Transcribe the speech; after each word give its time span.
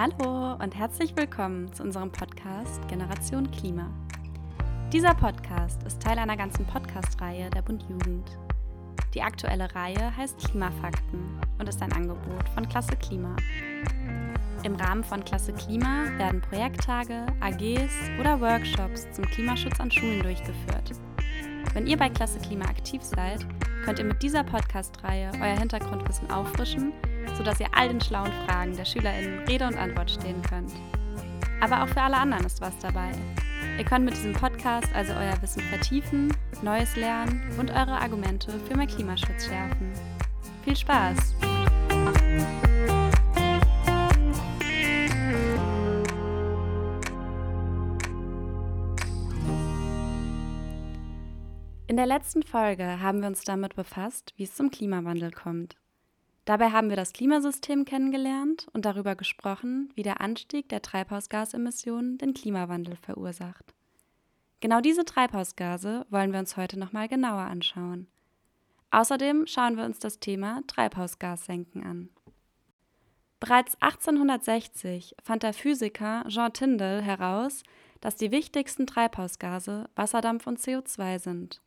Hallo 0.00 0.54
und 0.62 0.76
herzlich 0.76 1.16
willkommen 1.16 1.72
zu 1.72 1.82
unserem 1.82 2.12
Podcast 2.12 2.86
Generation 2.86 3.50
Klima. 3.50 3.90
Dieser 4.92 5.12
Podcast 5.12 5.82
ist 5.82 6.00
Teil 6.00 6.20
einer 6.20 6.36
ganzen 6.36 6.64
Podcast-Reihe 6.66 7.50
der 7.50 7.62
Bund 7.62 7.82
Jugend. 7.88 8.38
Die 9.12 9.22
aktuelle 9.22 9.74
Reihe 9.74 10.16
heißt 10.16 10.38
Klimafakten 10.38 11.40
und 11.58 11.68
ist 11.68 11.82
ein 11.82 11.92
Angebot 11.92 12.48
von 12.54 12.68
Klasse 12.68 12.94
Klima. 12.94 13.34
Im 14.62 14.76
Rahmen 14.76 15.02
von 15.02 15.24
Klasse 15.24 15.52
Klima 15.52 16.04
werden 16.16 16.42
Projekttage, 16.42 17.26
AGs 17.40 17.92
oder 18.20 18.40
Workshops 18.40 19.10
zum 19.10 19.24
Klimaschutz 19.24 19.80
an 19.80 19.90
Schulen 19.90 20.22
durchgeführt. 20.22 20.92
Wenn 21.74 21.88
ihr 21.88 21.96
bei 21.96 22.08
Klasse 22.08 22.38
Klima 22.38 22.66
aktiv 22.66 23.02
seid, 23.02 23.44
könnt 23.84 23.98
ihr 23.98 24.04
mit 24.04 24.22
dieser 24.22 24.44
Podcast-Reihe 24.44 25.32
euer 25.42 25.58
Hintergrundwissen 25.58 26.30
auffrischen, 26.30 26.92
sodass 27.36 27.60
ihr 27.60 27.68
all 27.72 27.88
den 27.88 28.00
schlauen 28.00 28.32
Fragen 28.46 28.76
der 28.76 28.84
SchülerInnen 28.84 29.40
Rede 29.48 29.66
und 29.66 29.76
Antwort 29.76 30.10
stehen 30.10 30.42
könnt. 30.42 30.72
Aber 31.60 31.82
auch 31.82 31.88
für 31.88 32.02
alle 32.02 32.16
anderen 32.16 32.44
ist 32.44 32.60
was 32.60 32.76
dabei. 32.78 33.10
Ihr 33.78 33.84
könnt 33.84 34.04
mit 34.04 34.14
diesem 34.14 34.32
Podcast 34.32 34.88
also 34.94 35.12
euer 35.12 35.40
Wissen 35.42 35.62
vertiefen, 35.62 36.34
Neues 36.62 36.96
lernen 36.96 37.42
und 37.58 37.70
eure 37.70 38.00
Argumente 38.00 38.52
für 38.66 38.76
mehr 38.76 38.86
Klimaschutz 38.86 39.46
schärfen. 39.46 39.92
Viel 40.64 40.76
Spaß! 40.76 41.34
In 51.86 51.96
der 51.96 52.06
letzten 52.06 52.42
Folge 52.42 53.00
haben 53.00 53.22
wir 53.22 53.28
uns 53.28 53.42
damit 53.42 53.74
befasst, 53.74 54.34
wie 54.36 54.44
es 54.44 54.54
zum 54.54 54.70
Klimawandel 54.70 55.32
kommt. 55.32 55.76
Dabei 56.48 56.70
haben 56.70 56.88
wir 56.88 56.96
das 56.96 57.12
Klimasystem 57.12 57.84
kennengelernt 57.84 58.68
und 58.72 58.86
darüber 58.86 59.16
gesprochen, 59.16 59.92
wie 59.94 60.02
der 60.02 60.22
Anstieg 60.22 60.66
der 60.70 60.80
Treibhausgasemissionen 60.80 62.16
den 62.16 62.32
Klimawandel 62.32 62.96
verursacht. 62.96 63.74
Genau 64.60 64.80
diese 64.80 65.04
Treibhausgase 65.04 66.06
wollen 66.08 66.32
wir 66.32 66.38
uns 66.38 66.56
heute 66.56 66.78
nochmal 66.78 67.06
genauer 67.06 67.42
anschauen. 67.42 68.06
Außerdem 68.90 69.46
schauen 69.46 69.76
wir 69.76 69.84
uns 69.84 69.98
das 69.98 70.20
Thema 70.20 70.62
Treibhausgassenken 70.66 71.84
an. 71.84 72.08
Bereits 73.40 73.76
1860 73.82 75.16
fand 75.22 75.42
der 75.42 75.52
Physiker 75.52 76.24
Jean 76.28 76.54
Tyndall 76.54 77.02
heraus, 77.02 77.62
dass 78.00 78.16
die 78.16 78.30
wichtigsten 78.30 78.86
Treibhausgase 78.86 79.90
Wasserdampf 79.96 80.46
und 80.46 80.58
CO2 80.58 81.18
sind. 81.18 81.60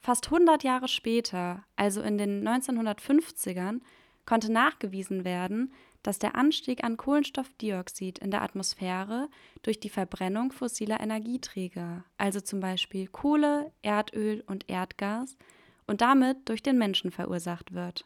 Fast 0.00 0.28
100 0.28 0.64
Jahre 0.64 0.88
später, 0.88 1.64
also 1.76 2.00
in 2.00 2.16
den 2.16 2.48
1950ern, 2.48 3.82
konnte 4.26 4.52
nachgewiesen 4.52 5.24
werden, 5.24 5.72
dass 6.02 6.18
der 6.18 6.36
Anstieg 6.36 6.84
an 6.84 6.96
Kohlenstoffdioxid 6.96 8.18
in 8.18 8.30
der 8.30 8.42
Atmosphäre 8.42 9.28
durch 9.62 9.80
die 9.80 9.88
Verbrennung 9.88 10.52
fossiler 10.52 11.00
Energieträger, 11.00 12.04
also 12.16 12.40
zum 12.40 12.60
Beispiel 12.60 13.08
Kohle, 13.08 13.72
Erdöl 13.82 14.44
und 14.46 14.68
Erdgas, 14.68 15.36
und 15.86 16.00
damit 16.00 16.48
durch 16.48 16.62
den 16.62 16.78
Menschen 16.78 17.10
verursacht 17.10 17.72
wird. 17.72 18.04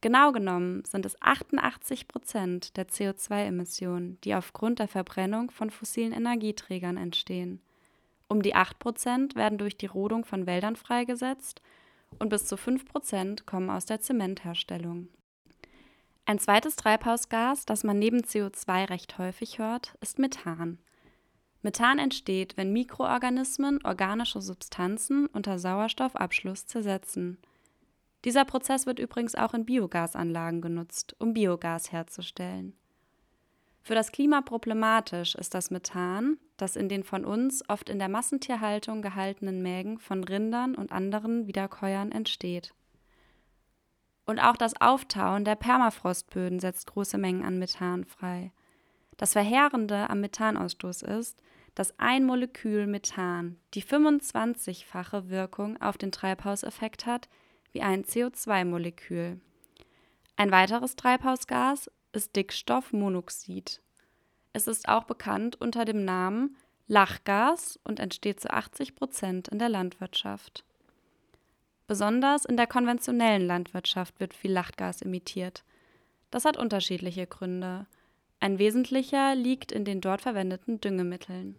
Genau 0.00 0.32
genommen 0.32 0.84
sind 0.84 1.06
es 1.06 1.20
88 1.22 2.08
Prozent 2.08 2.76
der 2.76 2.88
CO2-Emissionen, 2.88 4.18
die 4.22 4.34
aufgrund 4.34 4.78
der 4.78 4.88
Verbrennung 4.88 5.50
von 5.50 5.70
fossilen 5.70 6.12
Energieträgern 6.12 6.98
entstehen. 6.98 7.60
Um 8.28 8.42
die 8.42 8.54
8% 8.54 9.34
werden 9.34 9.58
durch 9.58 9.78
die 9.78 9.86
Rodung 9.86 10.24
von 10.24 10.46
Wäldern 10.46 10.76
freigesetzt 10.76 11.62
und 12.18 12.28
bis 12.28 12.46
zu 12.46 12.56
5% 12.56 13.44
kommen 13.44 13.70
aus 13.70 13.86
der 13.86 14.00
Zementherstellung. 14.00 15.08
Ein 16.26 16.38
zweites 16.38 16.76
Treibhausgas, 16.76 17.66
das 17.66 17.84
man 17.84 17.98
neben 17.98 18.20
CO2 18.20 18.88
recht 18.88 19.18
häufig 19.18 19.58
hört, 19.58 19.94
ist 20.00 20.18
Methan. 20.18 20.78
Methan 21.62 21.98
entsteht, 21.98 22.56
wenn 22.56 22.72
Mikroorganismen 22.72 23.84
organische 23.84 24.40
Substanzen 24.40 25.26
unter 25.26 25.58
Sauerstoffabschluss 25.58 26.66
zersetzen. 26.66 27.38
Dieser 28.24 28.44
Prozess 28.44 28.86
wird 28.86 28.98
übrigens 28.98 29.34
auch 29.34 29.52
in 29.52 29.66
Biogasanlagen 29.66 30.62
genutzt, 30.62 31.14
um 31.18 31.34
Biogas 31.34 31.92
herzustellen. 31.92 32.74
Für 33.84 33.94
das 33.94 34.12
Klima 34.12 34.40
problematisch 34.40 35.34
ist 35.34 35.52
das 35.52 35.70
Methan, 35.70 36.38
das 36.56 36.74
in 36.74 36.88
den 36.88 37.04
von 37.04 37.26
uns 37.26 37.62
oft 37.68 37.90
in 37.90 37.98
der 37.98 38.08
Massentierhaltung 38.08 39.02
gehaltenen 39.02 39.62
Mägen 39.62 39.98
von 39.98 40.24
Rindern 40.24 40.74
und 40.74 40.90
anderen 40.90 41.46
Wiederkäuern 41.46 42.10
entsteht. 42.10 42.72
Und 44.24 44.40
auch 44.40 44.56
das 44.56 44.80
Auftauen 44.80 45.44
der 45.44 45.56
Permafrostböden 45.56 46.60
setzt 46.60 46.86
große 46.86 47.18
Mengen 47.18 47.44
an 47.44 47.58
Methan 47.58 48.06
frei. 48.06 48.52
Das 49.18 49.34
Verheerende 49.34 50.08
am 50.08 50.22
Methanausstoß 50.22 51.02
ist, 51.02 51.42
dass 51.74 51.98
ein 51.98 52.24
Molekül 52.24 52.86
Methan 52.86 53.58
die 53.74 53.82
25-fache 53.82 55.28
Wirkung 55.28 55.78
auf 55.82 55.98
den 55.98 56.10
Treibhauseffekt 56.10 57.04
hat 57.04 57.28
wie 57.72 57.82
ein 57.82 58.04
CO2-Molekül. 58.04 59.40
Ein 60.36 60.50
weiteres 60.50 60.96
Treibhausgas 60.96 61.90
ist 62.14 62.36
Dickstoffmonoxid. 62.36 63.80
Es 64.52 64.66
ist 64.66 64.88
auch 64.88 65.04
bekannt 65.04 65.60
unter 65.60 65.84
dem 65.84 66.04
Namen 66.04 66.56
Lachgas 66.86 67.78
und 67.82 67.98
entsteht 67.98 68.40
zu 68.40 68.50
80 68.50 68.94
Prozent 68.94 69.48
in 69.48 69.58
der 69.58 69.68
Landwirtschaft. 69.68 70.64
Besonders 71.86 72.44
in 72.44 72.56
der 72.56 72.66
konventionellen 72.66 73.46
Landwirtschaft 73.46 74.20
wird 74.20 74.34
viel 74.34 74.52
Lachgas 74.52 75.02
emittiert. 75.02 75.64
Das 76.30 76.44
hat 76.44 76.56
unterschiedliche 76.56 77.26
Gründe. 77.26 77.86
Ein 78.40 78.58
wesentlicher 78.58 79.34
liegt 79.34 79.72
in 79.72 79.84
den 79.84 80.00
dort 80.00 80.22
verwendeten 80.22 80.80
Düngemitteln. 80.80 81.58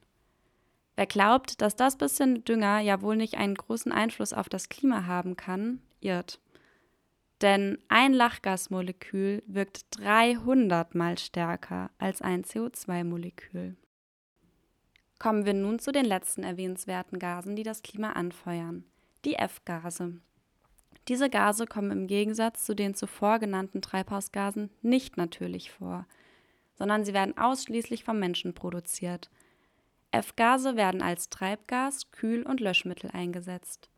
Wer 0.96 1.06
glaubt, 1.06 1.62
dass 1.62 1.76
das 1.76 1.98
bisschen 1.98 2.44
Dünger 2.46 2.80
ja 2.80 3.02
wohl 3.02 3.18
nicht 3.18 3.36
einen 3.36 3.56
großen 3.56 3.92
Einfluss 3.92 4.34
auf 4.34 4.50
das 4.50 4.70
Klima 4.70 5.06
haben 5.06 5.36
kann, 5.36 5.82
irrt. 6.00 6.40
Denn 7.42 7.78
ein 7.90 8.14
Lachgasmolekül 8.14 9.44
wirkt 9.46 9.86
300 10.00 10.96
mal 10.96 11.18
stärker 11.18 11.92
als 11.98 12.22
ein 12.22 12.44
CO2-Molekül. 12.44 13.76
Kommen 15.20 15.46
wir 15.46 15.54
nun 15.54 15.80
zu 15.80 15.92
den 15.92 16.06
letzten 16.06 16.44
erwähnenswerten 16.44 17.20
Gasen, 17.20 17.56
die 17.56 17.64
das 17.64 17.82
Klima 17.82 18.12
anfeuern, 18.12 18.86
die 19.26 19.36
F-Gase. 19.36 20.20
Diese 21.08 21.30
Gase 21.30 21.66
kommen 21.66 21.92
im 21.92 22.08
Gegensatz 22.08 22.66
zu 22.66 22.74
den 22.74 22.96
zuvor 22.96 23.40
genannten 23.40 23.82
Treibhausgasen 23.82 24.72
nicht 24.82 25.18
natürlich 25.18 25.72
vor, 25.72 26.08
sondern 26.74 27.06
sie 27.06 27.14
werden 27.14 27.38
ausschließlich 27.38 28.04
vom 28.04 28.20
Menschen 28.20 28.54
produziert. 28.54 29.30
F-Gase 30.12 30.76
werden 30.76 31.02
als 31.02 31.30
Treibgas, 31.30 32.12
Kühl- 32.12 32.46
und 32.46 32.60
Löschmittel 32.60 33.12
eingesetzt. 33.12 33.90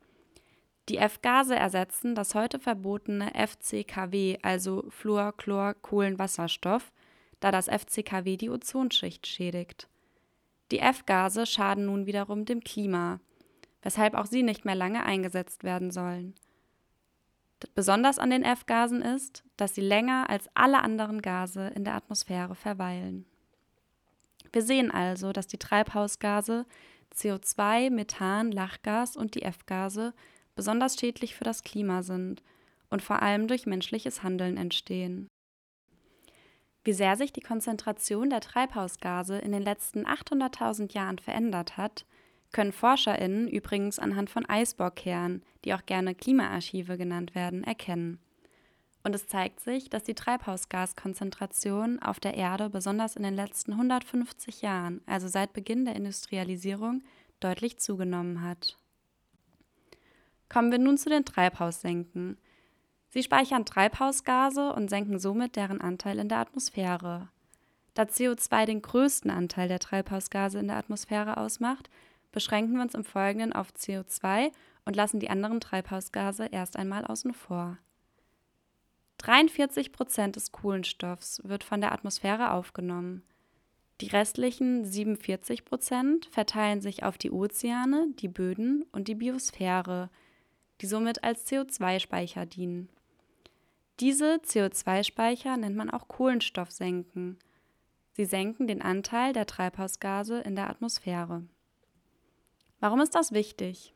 Die 0.90 0.98
F-Gase 0.98 1.56
ersetzen 1.56 2.16
das 2.16 2.34
heute 2.34 2.60
verbotene 2.60 3.32
FCKW, 3.34 4.38
also 4.42 4.86
Fluor, 4.90 5.36
Chlor, 5.36 5.74
Kohlenwasserstoff, 5.74 6.94
da 7.42 7.52
das 7.52 7.68
FCKW 7.68 8.38
die 8.38 8.50
Ozonschicht 8.50 9.28
schädigt. 9.28 9.90
Die 10.72 10.80
F-Gase 10.80 11.46
schaden 11.46 11.86
nun 11.86 12.06
wiederum 12.06 12.46
dem 12.46 12.62
Klima, 12.62 13.20
weshalb 13.82 14.14
auch 14.14 14.26
sie 14.26 14.44
nicht 14.44 14.64
mehr 14.64 14.76
lange 14.76 15.04
eingesetzt 15.04 15.64
werden 15.64 15.92
sollen. 15.92 16.36
Besonders 17.76 18.20
an 18.20 18.30
den 18.30 18.44
F-Gasen 18.44 19.02
ist, 19.02 19.44
dass 19.58 19.76
sie 19.76 19.82
länger 19.82 20.30
als 20.30 20.48
alle 20.54 20.82
anderen 20.84 21.22
Gase 21.22 21.68
in 21.76 21.84
der 21.84 21.96
Atmosphäre 21.96 22.56
verweilen. 22.56 23.26
Wir 24.54 24.62
sehen 24.62 24.92
also, 24.92 25.34
dass 25.34 25.48
die 25.48 25.58
Treibhausgase 25.58 26.66
CO2, 27.14 27.90
Methan, 27.90 28.52
Lachgas 28.52 29.18
und 29.18 29.36
die 29.36 29.42
F-Gase 29.42 30.14
besonders 30.58 31.00
schädlich 31.00 31.36
für 31.36 31.46
das 31.46 31.64
Klima 31.64 32.04
sind 32.04 32.44
und 32.90 33.02
vor 33.02 33.22
allem 33.22 33.48
durch 33.48 33.66
menschliches 33.66 34.24
Handeln 34.24 34.58
entstehen. 34.58 35.30
Wie 36.84 36.94
sehr 36.94 37.16
sich 37.16 37.32
die 37.32 37.42
Konzentration 37.42 38.30
der 38.30 38.42
Treibhausgase 38.42 39.38
in 39.38 39.52
den 39.52 39.62
letzten 39.62 40.06
800.000 40.06 40.94
Jahren 40.94 41.20
verändert 41.20 41.78
hat, 41.78 42.06
können 42.54 42.72
ForscherInnen 42.72 43.48
übrigens 43.48 44.00
anhand 44.00 44.30
von 44.30 44.46
Eisbohrkernen, 44.46 45.44
die 45.64 45.74
auch 45.74 45.86
gerne 45.86 46.16
Klimaarchive 46.16 46.98
genannt 46.98 47.36
werden, 47.36 47.64
erkennen. 47.64 48.20
Und 49.04 49.14
es 49.14 49.28
zeigt 49.28 49.60
sich, 49.60 49.90
dass 49.90 50.04
die 50.04 50.16
Treibhausgaskonzentration 50.16 52.02
auf 52.02 52.20
der 52.20 52.36
Erde 52.36 52.70
besonders 52.70 53.16
in 53.16 53.24
den 53.24 53.36
letzten 53.36 53.74
150 53.74 54.62
Jahren, 54.62 55.02
also 55.06 55.28
seit 55.28 55.54
Beginn 55.54 55.86
der 55.86 55.96
Industrialisierung, 55.96 57.04
deutlich 57.40 57.78
zugenommen 57.80 58.42
hat. 58.42 58.78
Kommen 60.50 60.72
wir 60.72 60.80
nun 60.80 60.98
zu 60.98 61.10
den 61.10 61.26
Treibhaussenken. 61.26 62.38
Sie 63.10 63.24
speichern 63.24 63.66
Treibhausgase 63.66 64.74
und 64.74 64.90
senken 64.90 65.20
somit 65.20 65.56
deren 65.56 65.82
Anteil 65.82 66.20
in 66.20 66.30
der 66.30 66.40
Atmosphäre. 66.40 67.30
Da 67.94 68.04
CO2 68.04 68.66
den 68.66 68.82
größten 68.82 69.32
Anteil 69.32 69.68
der 69.68 69.80
Treibhausgase 69.80 70.60
in 70.60 70.68
der 70.68 70.78
Atmosphäre 70.78 71.38
ausmacht, 71.38 71.90
beschränken 72.32 72.76
wir 72.76 72.84
uns 72.84 72.94
im 72.94 73.04
Folgenden 73.04 73.54
auf 73.54 73.72
CO2 73.72 74.52
und 74.86 74.96
lassen 74.96 75.20
die 75.20 75.30
anderen 75.30 75.60
Treibhausgase 75.60 76.46
erst 76.46 76.78
einmal 76.78 77.06
außen 77.06 77.34
vor. 77.34 77.78
43 79.18 79.92
Prozent 79.92 80.36
des 80.36 80.52
Kohlenstoffs 80.52 81.42
wird 81.44 81.64
von 81.64 81.82
der 81.82 81.92
Atmosphäre 81.92 82.52
aufgenommen. 82.52 83.24
Die 84.02 84.08
restlichen 84.08 84.86
47 84.86 85.66
Prozent 85.66 86.28
verteilen 86.28 86.82
sich 86.82 87.04
auf 87.04 87.18
die 87.18 87.32
Ozeane, 87.32 88.10
die 88.20 88.28
Böden 88.28 88.86
und 88.92 89.08
die 89.08 89.16
Biosphäre, 89.16 90.12
die 90.82 90.88
somit 90.88 91.24
als 91.24 91.48
CO2-Speicher 91.48 92.46
dienen. 92.46 92.90
Diese 94.00 94.36
CO2-Speicher 94.36 95.58
nennt 95.58 95.76
man 95.76 95.90
auch 95.90 96.08
Kohlenstoffsenken. 96.08 97.40
Sie 98.14 98.26
senken 98.26 98.68
den 98.68 98.82
Anteil 98.82 99.34
der 99.34 99.46
Treibhausgase 99.46 100.40
in 100.40 100.56
der 100.56 100.70
Atmosphäre. 100.70 101.44
Warum 102.80 103.02
ist 103.02 103.16
das 103.16 103.32
wichtig? 103.32 103.94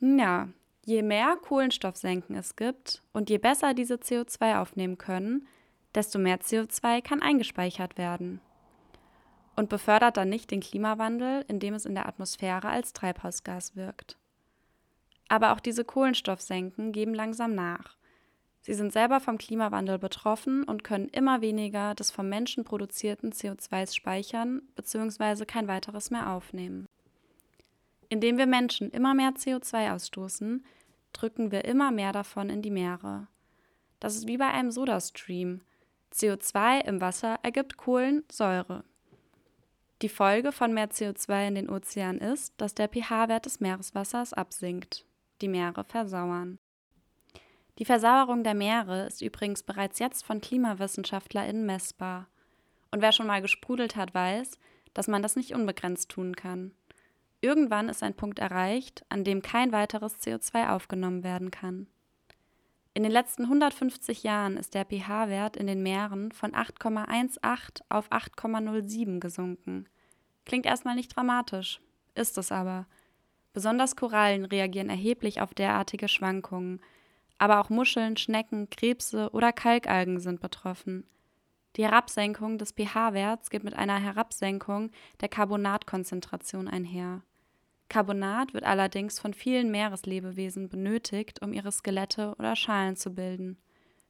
Ja, 0.00 0.48
je 0.84 1.02
mehr 1.02 1.36
Kohlenstoffsenken 1.36 2.36
es 2.36 2.56
gibt 2.56 3.02
und 3.12 3.30
je 3.30 3.38
besser 3.38 3.74
diese 3.74 3.94
CO2 3.94 4.60
aufnehmen 4.60 4.98
können, 4.98 5.46
desto 5.94 6.18
mehr 6.18 6.40
CO2 6.40 7.02
kann 7.02 7.22
eingespeichert 7.22 7.98
werden 7.98 8.40
und 9.56 9.68
befördert 9.68 10.16
dann 10.16 10.28
nicht 10.28 10.50
den 10.50 10.60
Klimawandel, 10.60 11.44
indem 11.48 11.74
es 11.74 11.84
in 11.84 11.94
der 11.94 12.06
Atmosphäre 12.06 12.68
als 12.68 12.92
Treibhausgas 12.92 13.76
wirkt. 13.76 14.19
Aber 15.30 15.52
auch 15.52 15.60
diese 15.60 15.84
Kohlenstoffsenken 15.84 16.90
geben 16.90 17.14
langsam 17.14 17.54
nach. 17.54 17.96
Sie 18.62 18.74
sind 18.74 18.92
selber 18.92 19.20
vom 19.20 19.38
Klimawandel 19.38 19.96
betroffen 19.96 20.64
und 20.64 20.82
können 20.82 21.08
immer 21.08 21.40
weniger 21.40 21.94
des 21.94 22.10
vom 22.10 22.28
Menschen 22.28 22.64
produzierten 22.64 23.32
CO2 23.32 23.94
speichern 23.94 24.60
bzw. 24.74 25.44
kein 25.44 25.68
weiteres 25.68 26.10
mehr 26.10 26.30
aufnehmen. 26.30 26.88
Indem 28.08 28.38
wir 28.38 28.46
Menschen 28.46 28.90
immer 28.90 29.14
mehr 29.14 29.30
CO2 29.30 29.94
ausstoßen, 29.94 30.64
drücken 31.12 31.52
wir 31.52 31.64
immer 31.64 31.92
mehr 31.92 32.10
davon 32.10 32.50
in 32.50 32.60
die 32.60 32.72
Meere. 32.72 33.28
Das 34.00 34.16
ist 34.16 34.26
wie 34.26 34.36
bei 34.36 34.48
einem 34.48 34.72
Sodastream. 34.72 35.60
CO2 36.12 36.84
im 36.86 37.00
Wasser 37.00 37.38
ergibt 37.44 37.76
Kohlensäure. 37.76 38.82
Die 40.02 40.08
Folge 40.08 40.50
von 40.50 40.74
mehr 40.74 40.90
CO2 40.90 41.46
in 41.46 41.54
den 41.54 41.70
Ozeanen 41.70 42.20
ist, 42.20 42.52
dass 42.56 42.74
der 42.74 42.88
pH-Wert 42.88 43.46
des 43.46 43.60
Meereswassers 43.60 44.32
absinkt. 44.32 45.06
Die 45.40 45.48
Meere 45.48 45.84
versauern. 45.84 46.58
Die 47.78 47.84
Versauerung 47.84 48.44
der 48.44 48.54
Meere 48.54 49.06
ist 49.06 49.22
übrigens 49.22 49.62
bereits 49.62 49.98
jetzt 49.98 50.24
von 50.24 50.40
KlimawissenschaftlerInnen 50.40 51.64
messbar. 51.64 52.28
Und 52.90 53.00
wer 53.00 53.12
schon 53.12 53.26
mal 53.26 53.40
gesprudelt 53.40 53.96
hat, 53.96 54.14
weiß, 54.14 54.58
dass 54.92 55.08
man 55.08 55.22
das 55.22 55.36
nicht 55.36 55.54
unbegrenzt 55.54 56.10
tun 56.10 56.36
kann. 56.36 56.72
Irgendwann 57.40 57.88
ist 57.88 58.02
ein 58.02 58.14
Punkt 58.14 58.38
erreicht, 58.38 59.04
an 59.08 59.24
dem 59.24 59.40
kein 59.40 59.72
weiteres 59.72 60.20
CO2 60.20 60.70
aufgenommen 60.70 61.24
werden 61.24 61.50
kann. 61.50 61.86
In 62.92 63.02
den 63.02 63.12
letzten 63.12 63.44
150 63.44 64.24
Jahren 64.24 64.56
ist 64.56 64.74
der 64.74 64.84
pH-Wert 64.84 65.56
in 65.56 65.66
den 65.66 65.82
Meeren 65.82 66.32
von 66.32 66.52
8,18 66.52 67.82
auf 67.88 68.10
8,07 68.10 69.20
gesunken. 69.20 69.88
Klingt 70.44 70.66
erstmal 70.66 70.96
nicht 70.96 71.16
dramatisch, 71.16 71.80
ist 72.14 72.36
es 72.36 72.52
aber. 72.52 72.86
Besonders 73.52 73.96
Korallen 73.96 74.44
reagieren 74.44 74.90
erheblich 74.90 75.40
auf 75.40 75.54
derartige 75.54 76.08
Schwankungen, 76.08 76.80
aber 77.38 77.60
auch 77.60 77.70
Muscheln, 77.70 78.16
Schnecken, 78.16 78.70
Krebse 78.70 79.30
oder 79.32 79.52
Kalkalgen 79.52 80.20
sind 80.20 80.40
betroffen. 80.40 81.04
Die 81.76 81.84
Herabsenkung 81.84 82.58
des 82.58 82.72
pH-Werts 82.72 83.50
geht 83.50 83.64
mit 83.64 83.74
einer 83.74 83.98
Herabsenkung 83.98 84.90
der 85.20 85.28
Carbonatkonzentration 85.28 86.68
einher. 86.68 87.22
Carbonat 87.88 88.54
wird 88.54 88.64
allerdings 88.64 89.18
von 89.18 89.34
vielen 89.34 89.70
Meereslebewesen 89.70 90.68
benötigt, 90.68 91.42
um 91.42 91.52
ihre 91.52 91.72
Skelette 91.72 92.34
oder 92.38 92.54
Schalen 92.56 92.96
zu 92.96 93.14
bilden. 93.14 93.56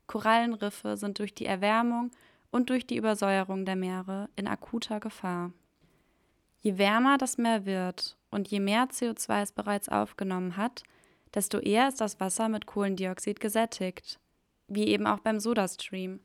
Korallenriffe 0.06 0.96
sind 0.96 1.18
durch 1.18 1.34
die 1.34 1.46
Erwärmung 1.46 2.10
und 2.50 2.68
durch 2.68 2.86
die 2.86 2.96
Übersäuerung 2.96 3.64
der 3.64 3.76
Meere 3.76 4.28
in 4.36 4.48
akuter 4.48 5.00
Gefahr. 5.00 5.52
Je 6.60 6.76
wärmer 6.76 7.16
das 7.16 7.38
Meer 7.38 7.64
wird 7.64 8.18
und 8.30 8.48
je 8.48 8.60
mehr 8.60 8.86
CO2 8.88 9.42
es 9.42 9.52
bereits 9.52 9.88
aufgenommen 9.88 10.56
hat, 10.56 10.82
desto 11.34 11.58
eher 11.58 11.88
ist 11.88 12.00
das 12.00 12.20
Wasser 12.20 12.48
mit 12.48 12.66
Kohlendioxid 12.66 13.40
gesättigt, 13.40 14.18
wie 14.68 14.88
eben 14.88 15.06
auch 15.06 15.20
beim 15.20 15.40
Sodastream. 15.40 16.20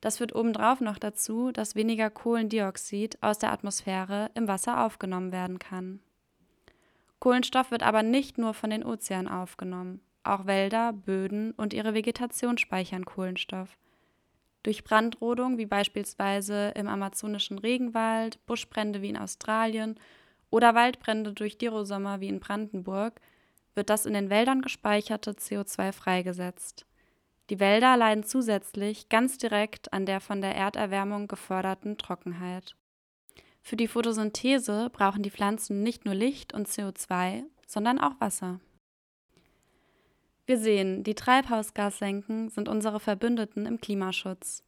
Das 0.00 0.18
führt 0.18 0.34
obendrauf 0.34 0.80
noch 0.80 0.98
dazu, 0.98 1.50
dass 1.50 1.74
weniger 1.74 2.10
Kohlendioxid 2.10 3.18
aus 3.22 3.38
der 3.38 3.52
Atmosphäre 3.52 4.30
im 4.34 4.46
Wasser 4.46 4.84
aufgenommen 4.84 5.32
werden 5.32 5.58
kann. 5.58 6.00
Kohlenstoff 7.18 7.70
wird 7.70 7.82
aber 7.82 8.02
nicht 8.02 8.38
nur 8.38 8.54
von 8.54 8.70
den 8.70 8.84
Ozeanen 8.84 9.28
aufgenommen. 9.28 10.00
Auch 10.22 10.46
Wälder, 10.46 10.92
Böden 10.92 11.52
und 11.52 11.72
ihre 11.72 11.94
Vegetation 11.94 12.58
speichern 12.58 13.04
Kohlenstoff. 13.04 13.76
Durch 14.62 14.84
Brandrodung, 14.84 15.58
wie 15.58 15.66
beispielsweise 15.66 16.72
im 16.76 16.88
amazonischen 16.88 17.58
Regenwald, 17.58 18.44
Buschbrände 18.46 19.02
wie 19.02 19.08
in 19.08 19.16
Australien 19.16 19.98
oder 20.50 20.74
Waldbrände 20.74 21.32
durch 21.32 21.58
Dirosommer 21.58 22.20
wie 22.20 22.28
in 22.28 22.40
Brandenburg, 22.40 23.20
wird 23.74 23.90
das 23.90 24.06
in 24.06 24.14
den 24.14 24.30
Wäldern 24.30 24.62
gespeicherte 24.62 25.32
CO2 25.32 25.92
freigesetzt. 25.92 26.86
Die 27.50 27.60
Wälder 27.60 27.96
leiden 27.96 28.24
zusätzlich 28.24 29.08
ganz 29.08 29.38
direkt 29.38 29.92
an 29.92 30.04
der 30.04 30.20
von 30.20 30.40
der 30.40 30.54
Erderwärmung 30.54 31.28
geförderten 31.28 31.96
Trockenheit. 31.96 32.76
Für 33.62 33.76
die 33.76 33.88
Photosynthese 33.88 34.90
brauchen 34.90 35.22
die 35.22 35.30
Pflanzen 35.30 35.82
nicht 35.82 36.04
nur 36.04 36.14
Licht 36.14 36.52
und 36.52 36.68
CO2, 36.68 37.44
sondern 37.66 37.98
auch 37.98 38.20
Wasser. 38.20 38.60
Wir 40.46 40.58
sehen, 40.58 41.04
die 41.04 41.14
Treibhausgassenken 41.14 42.48
sind 42.48 42.68
unsere 42.68 43.00
Verbündeten 43.00 43.66
im 43.66 43.80
Klimaschutz. 43.80 44.64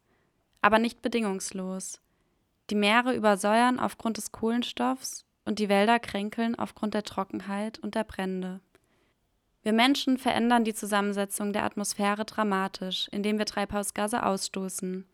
Aber 0.61 0.77
nicht 0.77 1.01
bedingungslos. 1.01 1.99
Die 2.69 2.75
Meere 2.75 3.15
übersäuern 3.15 3.79
aufgrund 3.79 4.17
des 4.17 4.31
Kohlenstoffs 4.31 5.25
und 5.45 5.59
die 5.59 5.69
Wälder 5.69 5.99
kränkeln 5.99 6.55
aufgrund 6.55 6.93
der 6.93 7.03
Trockenheit 7.03 7.79
und 7.79 7.95
der 7.95 8.03
Brände. 8.03 8.61
Wir 9.63 9.73
Menschen 9.73 10.17
verändern 10.17 10.63
die 10.63 10.73
Zusammensetzung 10.73 11.53
der 11.53 11.63
Atmosphäre 11.63 12.25
dramatisch, 12.25 13.07
indem 13.11 13.37
wir 13.37 13.45
Treibhausgase 13.45 14.25
ausstoßen. 14.25 15.05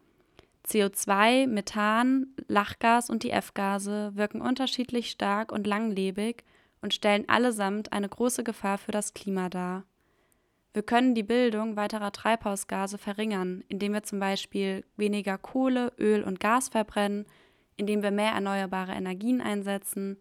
CO2, 0.66 1.48
Methan, 1.48 2.28
Lachgas 2.48 3.10
und 3.10 3.24
die 3.24 3.32
F-Gase 3.32 4.12
wirken 4.16 4.42
unterschiedlich 4.42 5.12
stark 5.12 5.52
und 5.52 5.68
langlebig 5.68 6.44
und 6.82 6.94
stellen 6.94 7.28
allesamt 7.28 7.94
eine 7.94 8.10
große 8.10 8.44
Gefahr 8.44 8.78
für 8.78 8.92
das 8.92 9.14
Klima 9.14 9.50
dar. 9.50 9.84
Wir 10.74 10.84
können 10.84 11.16
die 11.16 11.24
Bildung 11.24 11.76
weiterer 11.76 12.12
Treibhausgase 12.12 12.98
verringern, 12.98 13.64
indem 13.68 13.94
wir 13.94 14.04
zum 14.04 14.20
Beispiel 14.20 14.86
weniger 14.96 15.38
Kohle, 15.38 15.92
Öl 15.98 16.24
und 16.24 16.40
Gas 16.40 16.70
verbrennen, 16.70 17.26
indem 17.78 18.04
wir 18.04 18.12
mehr 18.12 18.32
erneuerbare 18.32 18.92
Energien 18.92 19.42
einsetzen, 19.42 20.18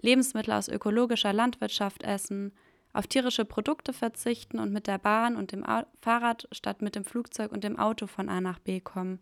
Lebensmittel 0.00 0.54
aus 0.54 0.68
ökologischer 0.68 1.32
Landwirtschaft 1.32 2.02
essen, 2.02 2.52
auf 2.92 3.06
tierische 3.06 3.44
Produkte 3.44 3.92
verzichten 3.92 4.58
und 4.58 4.72
mit 4.72 4.86
der 4.86 4.98
Bahn 4.98 5.36
und 5.36 5.52
dem 5.52 5.64
Fahrrad 6.00 6.48
statt 6.52 6.82
mit 6.82 6.96
dem 6.96 7.04
Flugzeug 7.04 7.52
und 7.52 7.62
dem 7.62 7.78
Auto 7.78 8.06
von 8.06 8.28
A 8.28 8.40
nach 8.40 8.58
B 8.58 8.80
kommen. 8.80 9.20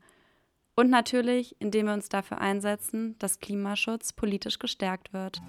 Und 0.75 0.91
natürlich, 0.91 1.57
indem 1.59 1.87
wir 1.87 1.93
uns 1.93 2.09
dafür 2.09 2.41
einsetzen, 2.41 3.17
dass 3.19 3.41
Klimaschutz 3.41 4.13
politisch 4.13 4.59
gestärkt 4.59 5.13
wird. 5.13 5.43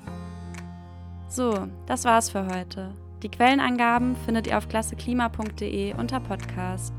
So, 1.30 1.68
das 1.86 2.04
war's 2.04 2.32
für 2.32 2.48
heute. 2.48 2.96
Die 3.22 3.30
Quellenangaben 3.30 4.16
findet 4.16 4.48
ihr 4.48 4.58
auf 4.58 4.68
klasseklima.de 4.68 5.94
unter 5.94 6.20
Podcast. 6.20 6.94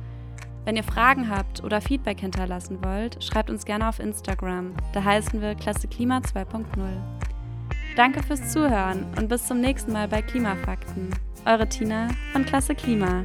Wenn 0.65 0.77
ihr 0.77 0.85
Fragen 0.85 1.31
habt 1.31 1.65
oder 1.65 1.81
Feedback 1.81 2.21
hinterlassen 2.21 2.79
wollt, 2.85 3.23
schreibt 3.23 3.51
uns 3.51 3.65
gerne 3.65 3.89
auf 3.89 3.99
Instagram. 3.99 4.75
Da 4.93 5.03
heißen 5.03 5.41
wir 5.41 5.55
Klasse 5.55 5.89
Klima 5.89 6.19
2.0. 6.19 6.65
Danke 7.97 8.23
fürs 8.23 8.53
Zuhören 8.53 9.05
und 9.19 9.29
bis 9.29 9.47
zum 9.47 9.61
nächsten 9.61 9.93
Mal 9.93 10.09
bei 10.09 10.23
Klimafakten. 10.23 11.11
Eure 11.45 11.69
Tina 11.69 12.09
von 12.33 12.45
Klasse 12.45 12.75
Klima. 12.75 13.25